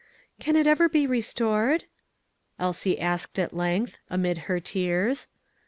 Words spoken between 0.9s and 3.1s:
restored?" Elsie